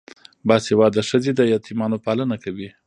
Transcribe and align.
باسواده 0.47 1.01
ښځې 1.09 1.31
د 1.35 1.41
یتیمانو 1.53 1.97
پالنه 2.05 2.35
کوي. 2.43 2.69